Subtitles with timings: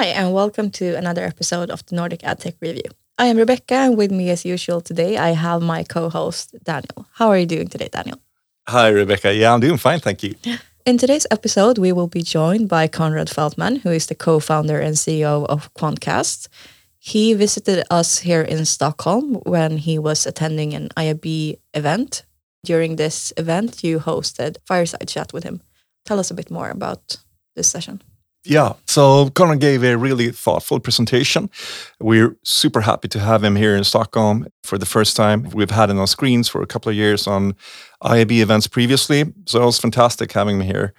[0.00, 2.90] Hi, and welcome to another episode of the Nordic AdTech Review.
[3.18, 7.04] I am Rebecca, and with me, as usual, today I have my co host, Daniel.
[7.12, 8.18] How are you doing today, Daniel?
[8.66, 9.34] Hi, Rebecca.
[9.34, 10.36] Yeah, I'm doing fine, thank you.
[10.86, 14.80] In today's episode, we will be joined by Konrad Feldman, who is the co founder
[14.80, 16.48] and CEO of Quantcast.
[16.98, 22.24] He visited us here in Stockholm when he was attending an IAB event.
[22.64, 25.60] During this event, you hosted Fireside Chat with him.
[26.06, 27.18] Tell us a bit more about
[27.54, 28.00] this session.
[28.44, 31.50] Yeah, so Konrad gave a really thoughtful presentation.
[32.00, 35.50] We're super happy to have him here in Stockholm for the first time.
[35.50, 37.54] We've had him on screens for a couple of years on
[38.02, 40.94] IAB events previously, so it was fantastic having him here.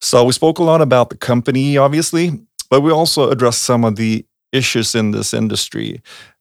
[0.00, 2.40] So we spoke a lot about the company, obviously,
[2.70, 6.00] but we also addressed some of the issues in this industry,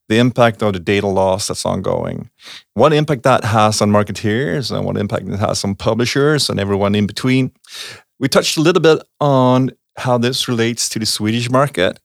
[0.10, 2.30] the impact of the data loss that's ongoing,
[2.76, 6.94] what impact that has on marketeers, and what impact it has on publishers and everyone
[6.94, 7.52] in between.
[8.20, 12.00] We touched a little bit on how this relates to the Swedish market.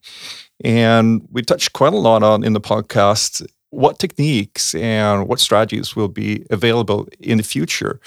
[0.65, 5.97] And we touched quite a lot on in the podcast what techniques and what strategies
[5.97, 8.01] will be available in the future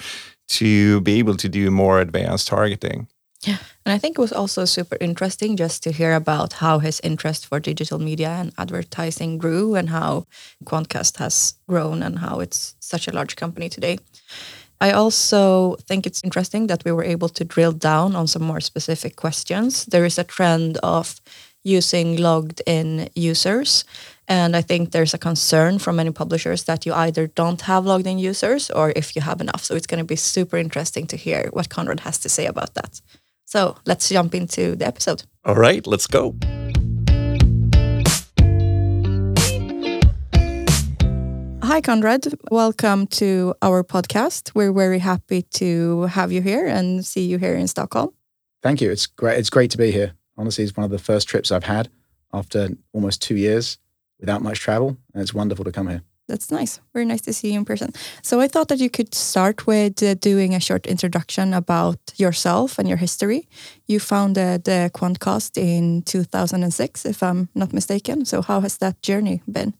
[0.48, 3.06] to be able to do more advanced targeting.
[3.46, 3.58] Yeah.
[3.86, 7.46] And I think it was also super interesting just to hear about how his interest
[7.46, 10.26] for digital media and advertising grew and how
[10.64, 13.98] Quantcast has grown and how it's such a large company today.
[14.80, 18.60] I also think it's interesting that we were able to drill down on some more
[18.60, 19.86] specific questions.
[19.86, 21.20] There is a trend of
[21.64, 23.84] using logged in users.
[24.28, 28.06] And I think there's a concern from many publishers that you either don't have logged
[28.06, 29.64] in users or if you have enough.
[29.64, 32.74] So it's going to be super interesting to hear what Konrad has to say about
[32.74, 33.00] that.
[33.46, 35.22] So let's jump into the episode.
[35.44, 36.34] All right, let's go.
[41.68, 42.34] Hi, Konrad.
[42.50, 44.52] Welcome to our podcast.
[44.54, 48.08] We're very happy to have you here and see you here in Stockholm.
[48.62, 48.90] Thank you.
[48.90, 49.38] It's great.
[49.38, 50.14] It's great to be here.
[50.38, 51.90] Honestly, it's one of the first trips I've had
[52.32, 53.76] after almost two years
[54.18, 56.00] without much travel, and it's wonderful to come here.
[56.26, 56.80] That's nice.
[56.94, 57.92] Very nice to see you in person.
[58.22, 62.78] So I thought that you could start with uh, doing a short introduction about yourself
[62.78, 63.46] and your history.
[63.86, 68.24] You founded uh, Quantcast in 2006, if I'm not mistaken.
[68.24, 69.74] So how has that journey been?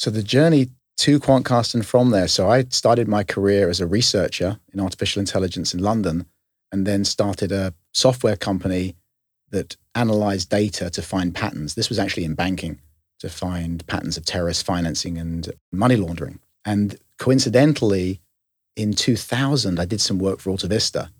[0.00, 2.26] So the journey to Quantcast and from there.
[2.26, 6.24] So I started my career as a researcher in artificial intelligence in London,
[6.72, 8.96] and then started a software company
[9.50, 11.74] that analyzed data to find patterns.
[11.74, 12.80] This was actually in banking
[13.18, 16.38] to find patterns of terrorist financing and money laundering.
[16.64, 18.22] And coincidentally,
[18.76, 21.10] in 2000, I did some work for AltaVista.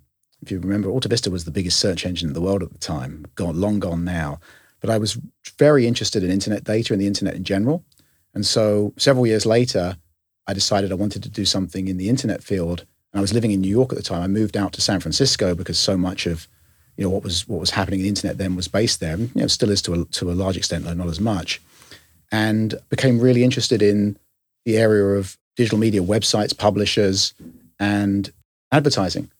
[0.40, 3.26] If you remember, AltaVista was the biggest search engine in the world at the time,
[3.34, 4.40] gone long gone now.
[4.80, 5.18] But I was
[5.58, 7.84] very interested in internet data and the internet in general.
[8.34, 9.96] And so several years later,
[10.46, 12.86] I decided I wanted to do something in the internet field.
[13.12, 14.22] And I was living in New York at the time.
[14.22, 16.48] I moved out to San Francisco because so much of
[16.96, 19.14] you know what was what was happening in the internet then was based there.
[19.14, 21.60] And, you know, still is to a, to a large extent, though not as much.
[22.30, 24.18] And became really interested in
[24.64, 27.34] the area of digital media websites, publishers,
[27.78, 28.30] and
[28.70, 29.30] advertising,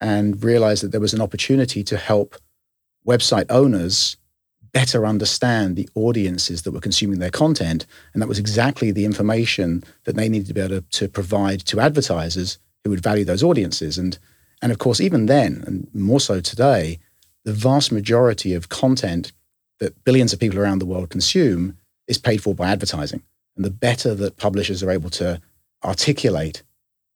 [0.00, 2.36] and realized that there was an opportunity to help
[3.06, 4.16] website owners
[4.76, 7.86] better understand the audiences that were consuming their content.
[8.12, 11.60] And that was exactly the information that they needed to be able to, to provide
[11.60, 13.96] to advertisers who would value those audiences.
[13.96, 14.18] And,
[14.60, 16.98] and of course, even then, and more so today,
[17.46, 19.32] the vast majority of content
[19.80, 23.22] that billions of people around the world consume is paid for by advertising.
[23.56, 25.40] And the better that publishers are able to
[25.84, 26.62] articulate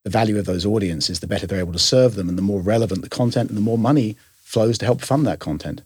[0.05, 2.63] the value of those audiences, the better they're able to serve them, and the more
[2.63, 5.83] relevant the content and the more money flows to help fund that content.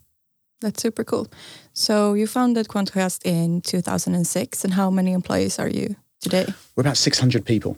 [0.61, 1.29] That's super cool.
[1.75, 6.47] So you founded Quantcast in 2006, and how many employees are you today?
[6.77, 7.77] We're about 600 people.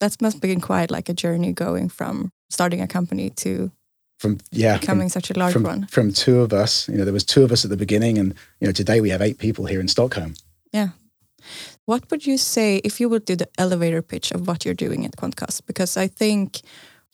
[0.00, 3.70] That must be quite like a journey going from starting a company to
[4.18, 5.86] from yeah becoming from, such a large from, one.
[5.86, 8.34] From two of us, you know, there was two of us at the beginning, and
[8.60, 10.34] you know, today we have eight people here in Stockholm.
[10.72, 10.88] Yeah.
[11.84, 15.04] What would you say if you would do the elevator pitch of what you're doing
[15.04, 15.62] at Quantcast?
[15.64, 16.60] Because I think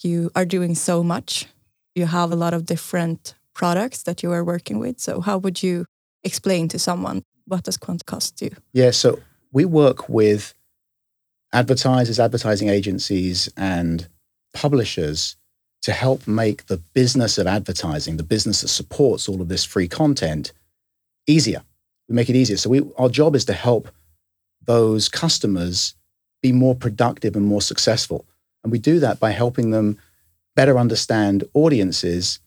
[0.03, 1.47] you are doing so much.
[1.95, 5.01] You have a lot of different products that you are working with.
[5.01, 5.85] So how would you
[6.25, 8.51] explain to someone what does Quantcast do?
[8.73, 9.21] Yeah, so
[9.53, 10.55] we work with
[11.53, 14.09] advertisers, advertising agencies, and
[14.55, 15.37] publishers
[15.83, 19.89] to help make the business of advertising, the business that supports all of this free
[19.89, 20.53] content,
[21.27, 21.63] easier.
[22.09, 22.57] We make it easier.
[22.57, 23.89] So we, our job is to help
[24.65, 25.95] those customers
[26.41, 28.25] be more productive and more successful.
[28.63, 29.99] And we do that by helping them
[30.55, 32.39] better understand audiences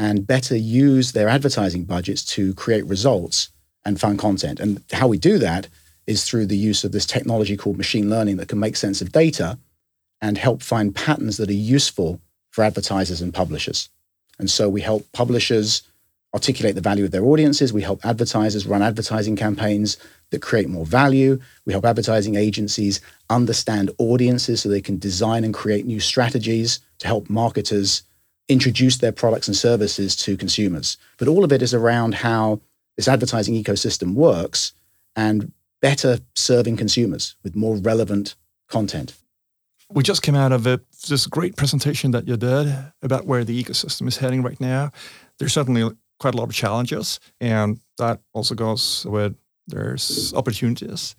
[0.00, 3.50] and better use their advertising budgets to create results
[3.84, 4.58] and fund content.
[4.58, 5.68] And how we do that
[6.06, 9.12] is through the use of this technology called machine learning that can make sense of
[9.12, 9.58] data
[10.22, 12.18] and help find patterns that are useful
[12.48, 13.90] for advertisers and publishers.
[14.38, 15.82] And so we help publishers
[16.32, 17.70] articulate the value of their audiences.
[17.70, 19.98] We help advertisers run advertising campaigns
[20.30, 21.38] that create more value.
[21.66, 27.06] We help advertising agencies understand audiences so they can design and create new strategies to
[27.06, 28.02] help marketers
[28.50, 30.98] introduce their products and services to consumers.
[31.18, 32.60] But all of it is around how
[32.96, 34.72] this advertising ecosystem works
[35.14, 38.34] and better serving consumers with more relevant
[38.68, 39.14] content.
[39.92, 43.62] We just came out of a, this great presentation that you did about where the
[43.62, 44.90] ecosystem is heading right now.
[45.38, 49.34] There's certainly quite a lot of challenges, and that also goes with
[49.66, 51.16] there's opportunities.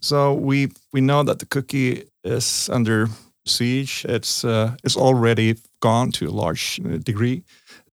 [0.00, 3.08] So we we know that the cookie is under
[3.44, 4.04] siege.
[4.08, 7.42] It's uh, it's already gone to a large uh, degree.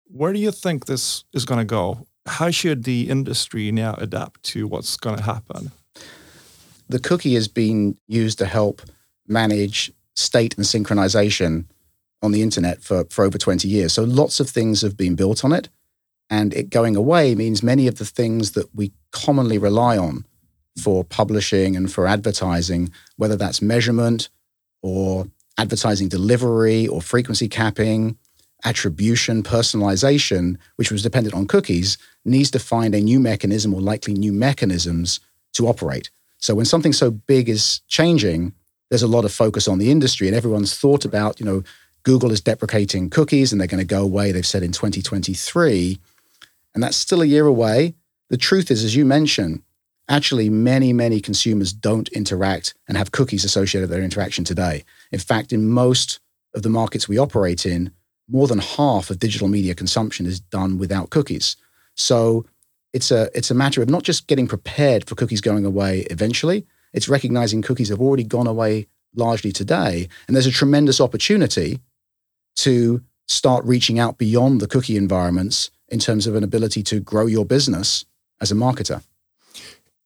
[0.05, 2.07] Where do you think this is going to go?
[2.25, 5.71] How should the industry now adapt to what's going to happen?
[6.87, 8.81] The cookie has been used to help
[9.27, 11.65] manage state and synchronization
[12.21, 13.93] on the internet for, for over 20 years.
[13.93, 15.69] So lots of things have been built on it.
[16.29, 20.25] And it going away means many of the things that we commonly rely on
[20.81, 24.29] for publishing and for advertising, whether that's measurement
[24.81, 25.27] or
[25.57, 28.17] advertising delivery or frequency capping,
[28.65, 34.13] attribution, personalization, which was dependent on cookies, needs to find a new mechanism or likely
[34.13, 35.19] new mechanisms
[35.53, 36.09] to operate.
[36.37, 38.53] So when something so big is changing,
[38.89, 41.63] there's a lot of focus on the industry and everyone's thought about, you know,
[42.03, 45.99] Google is deprecating cookies and they're going to go away, they've said in 2023.
[46.73, 47.95] And that's still a year away.
[48.29, 49.61] The truth is, as you mentioned,
[50.09, 54.83] actually many, many consumers don't interact and have cookies associated with their interaction today.
[55.11, 56.19] In fact, in most
[56.53, 57.91] of the markets we operate in,
[58.29, 61.55] more than half of digital media consumption is done without cookies.
[61.95, 62.45] So
[62.93, 66.65] it's a it's a matter of not just getting prepared for cookies going away eventually.
[66.93, 71.79] It's recognizing cookies have already gone away largely today, and there's a tremendous opportunity
[72.57, 77.25] to start reaching out beyond the cookie environments in terms of an ability to grow
[77.25, 78.05] your business
[78.41, 79.01] as a marketer.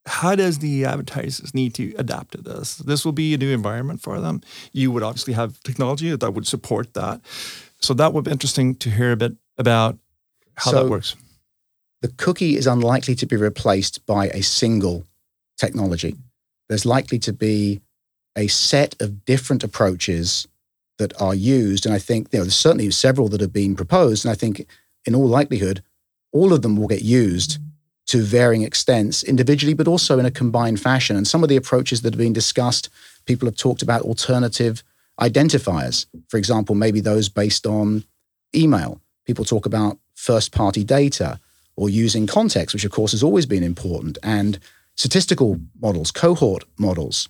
[0.07, 2.77] How does the advertisers need to adapt to this?
[2.77, 4.42] This will be a new environment for them.
[4.71, 7.21] You would obviously have technology that would support that.
[7.80, 9.98] So that would be interesting to hear a bit about
[10.56, 11.15] how so that works.
[12.01, 15.04] The cookie is unlikely to be replaced by a single
[15.57, 16.15] technology.
[16.69, 17.81] There's likely to be
[18.36, 20.48] a set of different approaches
[21.00, 21.86] that are used.
[21.86, 24.25] And I think you know, there's certainly several that have been proposed.
[24.25, 24.65] And I think
[25.06, 25.83] in all likelihood,
[26.31, 27.57] all of them will get used
[28.07, 31.15] to varying extents individually, but also in a combined fashion.
[31.15, 32.89] And some of the approaches that have been discussed,
[33.25, 34.83] people have talked about alternative
[35.19, 36.06] identifiers.
[36.30, 38.04] For example, maybe those based on
[38.56, 39.01] email.
[39.25, 41.39] People talk about first party data
[41.75, 44.57] or using context, which of course has always been important, and
[44.95, 47.30] statistical models, cohort models.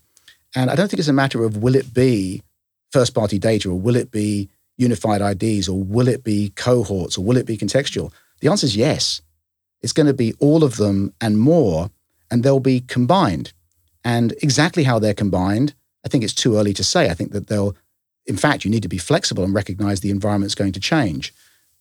[0.55, 2.43] And I don't think it's a matter of will it be
[2.91, 7.25] first party data or will it be unified IDs or will it be cohorts or
[7.25, 8.13] will it be contextual?
[8.39, 9.21] The answer is yes.
[9.81, 11.91] It's going to be all of them and more,
[12.29, 13.53] and they'll be combined.
[14.03, 15.73] And exactly how they're combined,
[16.05, 17.09] I think it's too early to say.
[17.09, 17.75] I think that they'll,
[18.25, 21.33] in fact, you need to be flexible and recognize the environment's going to change.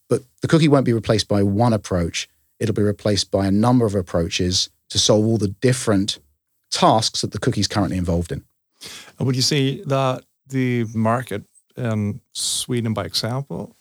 [0.08, 2.28] But the cookie won't be replaced by one approach,
[2.58, 6.18] it'll be replaced by a number of approaches to solve all the different
[6.70, 8.44] tasks that the cookie's currently involved in.
[9.18, 11.44] And would you say that the market
[11.76, 13.76] in Sweden, by example,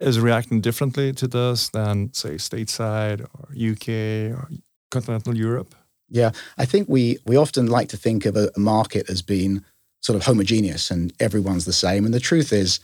[0.00, 4.48] is reacting differently to this than, say, stateside or UK or
[4.90, 5.74] continental Europe?
[6.08, 9.64] Yeah, I think we we often like to think of a, market as being
[10.02, 12.04] sort of homogeneous and everyone's the same.
[12.04, 12.80] And the truth is,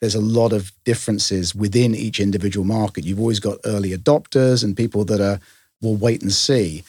[0.00, 3.04] there's a lot of differences within each individual market.
[3.04, 5.40] You've always got early adopters and people that are
[5.82, 6.84] will wait and see.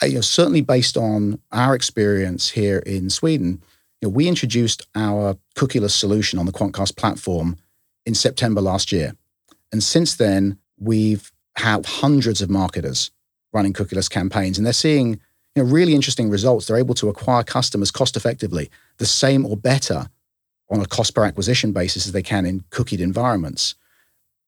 [0.00, 3.62] I, you know, certainly based on our experience here in Sweden,
[4.00, 7.56] you know, we introduced our cookieless solution on the Quantcast platform
[8.06, 9.14] in September last year.
[9.72, 13.10] And since then, we've had hundreds of marketers
[13.52, 15.20] running cookieless campaigns, and they're seeing
[15.54, 16.66] you know, really interesting results.
[16.66, 20.08] They're able to acquire customers cost effectively, the same or better
[20.70, 23.74] on a cost per acquisition basis as they can in cookied environments.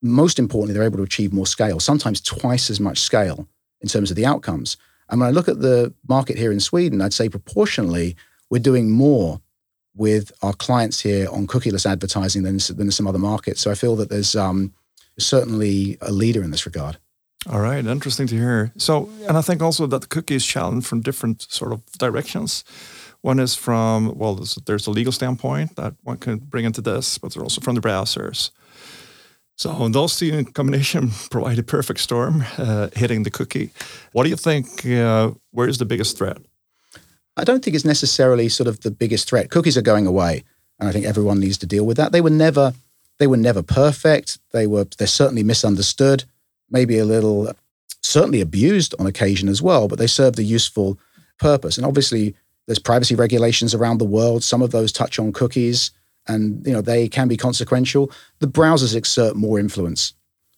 [0.03, 3.49] Most importantly, they're able to achieve more scale, sometimes twice as much scale
[3.81, 4.77] in terms of the outcomes.
[5.09, 8.17] And when I look at the market here in Sweden, I'd say proportionally,
[8.49, 9.41] we're doing more
[9.95, 13.61] with our clients here on cookieless advertising than, than some other markets.
[13.61, 14.73] So I feel that there's um,
[15.19, 16.99] certainly a leader in this regard.
[17.49, 18.73] All right, interesting to hear.
[18.77, 22.65] So, and I think also that the cookie is challenged from different sort of directions.
[23.23, 27.19] One is from, well, there's, there's a legal standpoint that one can bring into this,
[27.19, 28.51] but they're also from the browsers.
[29.57, 33.71] So those two in combination provide a perfect storm uh, hitting the cookie.
[34.13, 34.87] What do you think?
[34.87, 36.39] Uh, where is the biggest threat?
[37.37, 39.51] I don't think it's necessarily sort of the biggest threat.
[39.51, 40.45] Cookies are going away,
[40.79, 42.13] and I think everyone needs to deal with that.
[42.13, 42.75] They were never
[43.21, 44.39] they were never perfect.
[44.51, 46.25] They were they're certainly misunderstood.
[46.71, 47.53] maybe a little,
[48.03, 50.99] certainly abused on occasion as well, but they served a useful
[51.39, 51.77] purpose.
[51.77, 52.35] And obviously,
[52.67, 54.43] there's privacy regulations around the world.
[54.43, 55.91] Some of those touch on cookies,
[56.27, 58.11] and you know they can be consequential.
[58.39, 60.15] The browsers exert more influence.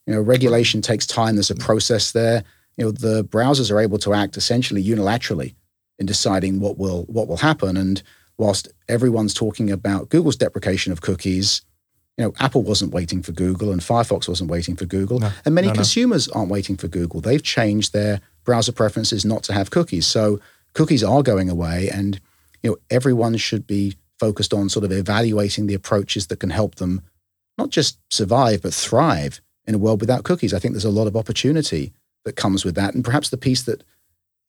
[0.07, 1.35] You know, regulation takes time.
[1.35, 2.45] There's a process there.
[2.77, 5.55] You know, the browsers are able to act essentially unilaterally
[5.99, 7.77] in deciding what will what will happen.
[7.77, 8.03] And
[8.39, 11.63] whilst everyone's talking about Google's deprecation of cookies,
[12.19, 15.21] you know, Apple wasn't waiting for Google and Firefox wasn't waiting for Google.
[15.21, 16.41] No, and many no, consumers no.
[16.41, 17.21] aren't waiting for Google.
[17.21, 20.07] They've changed their browser preferences not to have cookies.
[20.07, 20.41] So
[20.75, 22.21] cookies are going away and
[22.63, 26.77] you know everyone should be focused on sort of evaluating the approaches that can help
[26.77, 27.03] them
[27.59, 30.53] not just survive but thrive in a world without cookies.
[30.53, 31.93] I think there's a lot of opportunity
[32.25, 33.83] that comes with that and perhaps the piece that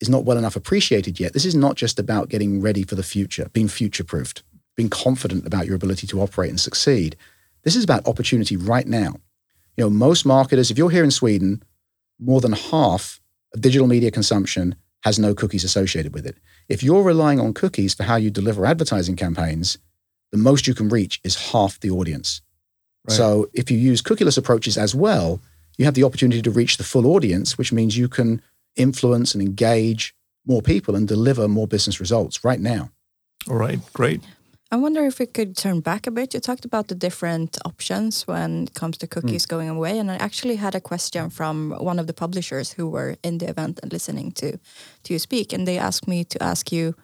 [0.01, 1.33] is not well enough appreciated yet.
[1.33, 4.43] This is not just about getting ready for the future, being future proofed,
[4.75, 7.15] being confident about your ability to operate and succeed.
[7.63, 9.15] This is about opportunity right now.
[9.77, 11.63] You know, most marketers, if you're here in Sweden,
[12.19, 13.19] more than half
[13.53, 16.37] of digital media consumption has no cookies associated with it.
[16.69, 19.77] If you're relying on cookies for how you deliver advertising campaigns,
[20.31, 22.41] the most you can reach is half the audience.
[23.07, 23.15] Right.
[23.15, 25.41] So if you use cookieless approaches as well,
[25.77, 28.41] you have the opportunity to reach the full audience, which means you can
[28.75, 30.15] influence and engage
[30.45, 32.91] more people and deliver more business results right now.
[33.49, 34.21] All right, great.
[34.73, 36.33] I wonder if we could turn back a bit.
[36.33, 39.49] You talked about the different options when it comes to cookies mm.
[39.49, 43.15] going away, and I actually had a question from one of the publishers who were
[43.23, 44.57] in the event and listening to
[45.03, 46.95] to you speak, and they asked me to ask you,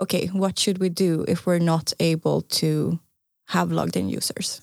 [0.00, 3.00] okay, what should we do if we're not able to
[3.46, 4.62] have logged in users?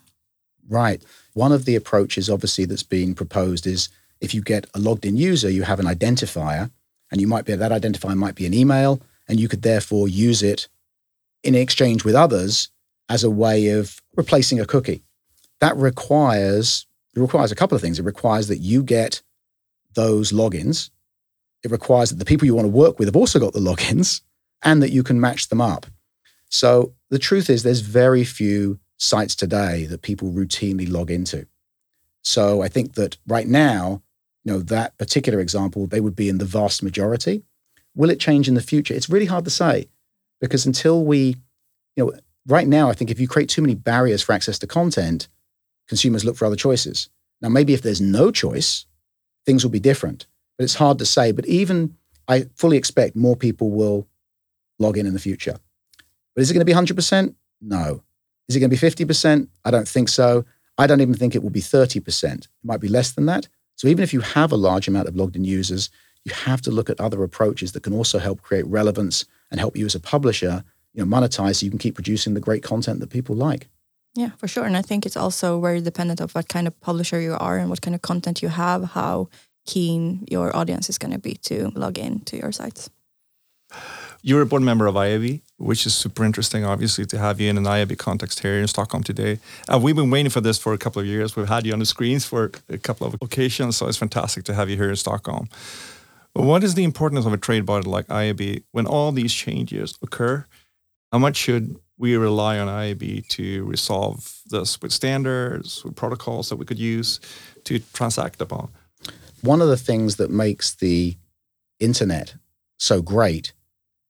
[0.70, 1.04] Right.
[1.34, 3.90] One of the approaches, obviously, that's being proposed is
[4.22, 6.72] if you get a logged in user, you have an identifier,
[7.12, 10.42] and you might be that identifier might be an email, and you could therefore use
[10.42, 10.70] it
[11.48, 12.70] in exchange with others
[13.10, 15.04] as a way of replacing a cookie.
[15.62, 16.86] That requires
[17.16, 17.98] it requires a couple of things.
[17.98, 19.24] It requires that you get
[19.96, 20.92] those logins.
[21.64, 24.22] It requires that the people you want to work with have also got the logins
[24.62, 25.88] and that you can match them up.
[26.50, 31.48] So the truth is there's very few sites today that people routinely log into.
[32.22, 34.04] So I think that right now,
[34.44, 37.44] you know, that particular example, they would be in the vast majority.
[37.96, 38.94] Will it change in the future?
[38.94, 39.88] It's really hard to say
[40.40, 41.36] because until we,
[41.96, 42.14] you know,
[42.48, 45.28] right now, I think if you create too many barriers for access to content,
[45.88, 47.10] consumers look for other choices.
[47.42, 48.86] Now, maybe if there's no choice,
[49.46, 50.28] things will be different,
[50.58, 51.32] but it's hard to say.
[51.32, 51.96] But even
[52.28, 54.08] I fully expect more people will
[54.80, 55.58] log in in the future.
[56.36, 57.36] But is it going to be 100%?
[57.62, 58.04] No.
[58.48, 59.48] Is it going to be 50%?
[59.66, 60.46] I don't think so.
[60.78, 62.34] I don't even think it will be 30%.
[62.34, 63.48] It might be less than that.
[63.76, 65.90] So even if you have a large amount of logged in users,
[66.28, 69.78] you have to look at other approaches that can also help create relevance and help
[69.78, 73.00] you as a publisher, you know, monetize so you can keep producing the great content
[73.00, 73.68] that people like.
[74.14, 74.66] Yeah, for sure.
[74.66, 77.70] And I think it's also very dependent of what kind of publisher you are and
[77.70, 79.30] what kind of content you have, how
[79.66, 82.90] keen your audience is going to be to log in to your sites.
[84.24, 87.58] You're a board member of IAB, which is super interesting, obviously, to have you in
[87.58, 89.40] an IAB context here in Stockholm today.
[89.70, 91.36] And we've been waiting for this for a couple of years.
[91.36, 94.54] We've had you on the screens for a couple of occasions, so it's fantastic to
[94.54, 95.48] have you here in Stockholm.
[96.38, 100.46] What is the importance of a trade body like IAB when all these changes occur?
[101.12, 106.58] How much should we rely on IAB to resolve this with standards, with protocols that
[106.58, 107.20] we could use
[107.64, 108.70] to transact upon?
[109.42, 111.18] One of the things that makes the
[111.80, 112.36] internet
[112.78, 113.54] so great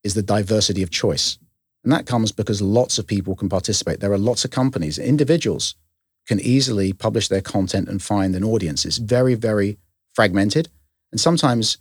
[0.03, 1.37] is the diversity of choice.
[1.85, 4.01] And that comes because lots of people can participate.
[4.01, 5.75] There are lots of companies, individuals
[6.27, 8.85] can easily publish their content and find an audience.
[8.85, 9.77] It's very, very
[10.13, 10.67] fragmented.
[11.13, 11.77] And sometimes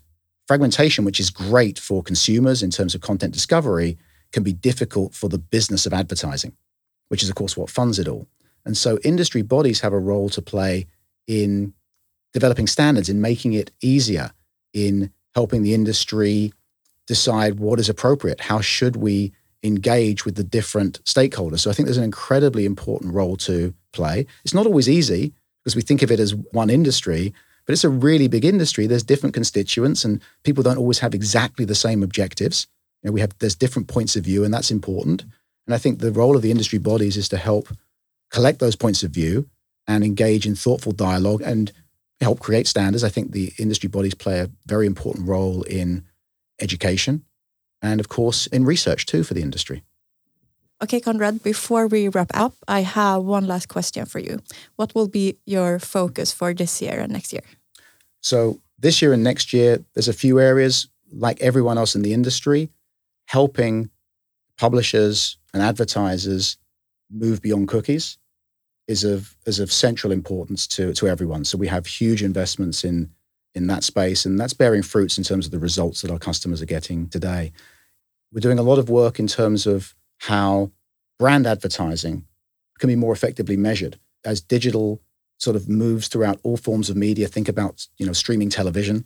[0.46, 3.98] Fragmentation, which is great for consumers in terms of content discovery,
[4.32, 6.52] can be difficult for the business of advertising,
[7.08, 8.28] which is, of course, what funds it all.
[8.64, 10.86] And so industry bodies have a role to play
[11.26, 11.72] in
[12.32, 14.32] developing standards, in making it easier,
[14.72, 16.52] in helping the industry
[17.06, 18.40] decide what is appropriate.
[18.40, 21.60] How should we engage with the different stakeholders?
[21.60, 24.26] So I think there's an incredibly important role to play.
[24.44, 27.32] It's not always easy because we think of it as one industry,
[27.66, 28.86] but it's a really big industry.
[28.86, 32.66] There's different constituents, and people don't always have exactly the same objectives.
[33.02, 35.22] You know, we have there's different points of view, and that's important.
[35.66, 37.68] And I think the role of the industry bodies is to help
[38.30, 39.48] collect those points of view
[39.86, 41.72] and engage in thoughtful dialogue and
[42.20, 43.04] help create standards.
[43.04, 46.04] I think the industry bodies play a very important role in
[46.60, 47.24] education
[47.82, 49.82] and, of course, in research too for the industry.
[50.82, 54.40] Okay, Konrad, before we wrap up, I have one last question for you.
[54.76, 57.42] What will be your focus for this year and next year?
[58.20, 62.12] So, this year and next year, there's a few areas, like everyone else in the
[62.12, 62.68] industry,
[63.26, 63.88] helping
[64.58, 66.58] publishers and advertisers
[67.10, 68.18] move beyond cookies
[68.86, 71.44] is of, is of central importance to, to everyone.
[71.44, 73.10] So, we have huge investments in
[73.56, 74.26] in that space.
[74.26, 77.52] And that's bearing fruits in terms of the results that our customers are getting today.
[78.30, 80.72] We're doing a lot of work in terms of how
[81.18, 82.24] brand advertising
[82.78, 85.00] can be more effectively measured as digital
[85.38, 87.28] sort of moves throughout all forms of media.
[87.28, 89.04] Think about, you know, streaming television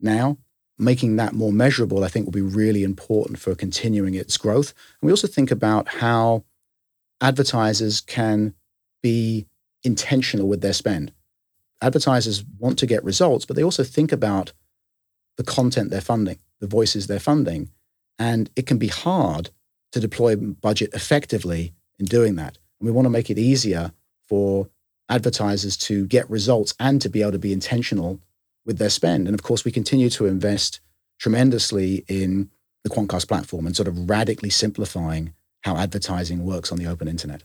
[0.00, 0.38] now.
[0.80, 4.72] Making that more measurable, I think, will be really important for continuing its growth.
[5.00, 6.44] And we also think about how
[7.20, 8.54] advertisers can
[9.02, 9.48] be
[9.82, 11.12] intentional with their spend.
[11.82, 14.52] Advertisers want to get results, but they also think about
[15.36, 17.70] the content they're funding, the voices they're funding.
[18.16, 19.50] And it can be hard
[19.92, 22.58] to deploy budget effectively in doing that.
[22.80, 23.92] And we want to make it easier
[24.28, 24.68] for
[25.08, 28.20] advertisers to get results and to be able to be intentional
[28.66, 29.26] with their spend.
[29.26, 30.80] And of course, we continue to invest
[31.18, 32.50] tremendously in
[32.84, 37.42] the Quantcast platform and sort of radically simplifying how advertising works on the open internet.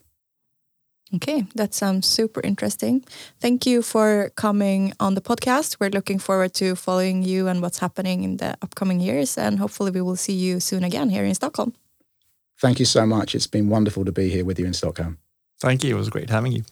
[1.15, 3.03] Okay, that sounds super interesting.
[3.39, 5.77] Thank you for coming on the podcast.
[5.79, 9.37] We're looking forward to following you and what's happening in the upcoming years.
[9.37, 11.73] And hopefully, we will see you soon again here in Stockholm.
[12.63, 13.35] Thank you so much.
[13.35, 15.17] It's been wonderful to be here with you in Stockholm.
[15.59, 15.95] Thank you.
[15.95, 16.63] It was great having you.